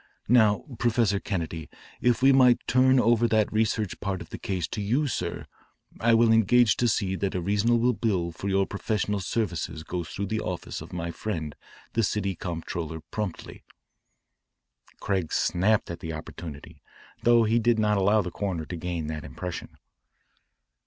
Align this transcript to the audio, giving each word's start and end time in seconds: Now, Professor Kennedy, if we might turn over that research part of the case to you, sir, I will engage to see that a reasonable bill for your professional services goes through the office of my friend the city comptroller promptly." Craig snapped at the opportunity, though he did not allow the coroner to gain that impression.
Now, 0.27 0.65
Professor 0.79 1.19
Kennedy, 1.19 1.69
if 2.01 2.23
we 2.23 2.31
might 2.33 2.65
turn 2.65 2.99
over 2.99 3.27
that 3.27 3.53
research 3.53 3.99
part 3.99 4.19
of 4.19 4.31
the 4.31 4.39
case 4.39 4.67
to 4.69 4.81
you, 4.81 5.05
sir, 5.05 5.45
I 5.99 6.15
will 6.15 6.31
engage 6.31 6.75
to 6.77 6.87
see 6.87 7.15
that 7.17 7.35
a 7.35 7.39
reasonable 7.39 7.93
bill 7.93 8.31
for 8.31 8.49
your 8.49 8.65
professional 8.65 9.19
services 9.19 9.83
goes 9.83 10.09
through 10.09 10.25
the 10.25 10.39
office 10.41 10.81
of 10.81 10.91
my 10.91 11.11
friend 11.11 11.55
the 11.93 12.01
city 12.01 12.33
comptroller 12.35 13.01
promptly." 13.11 13.63
Craig 14.99 15.31
snapped 15.31 15.91
at 15.91 15.99
the 15.99 16.13
opportunity, 16.13 16.81
though 17.21 17.43
he 17.43 17.59
did 17.59 17.77
not 17.77 17.95
allow 17.97 18.23
the 18.23 18.31
coroner 18.31 18.65
to 18.65 18.75
gain 18.75 19.05
that 19.05 19.23
impression. 19.23 19.77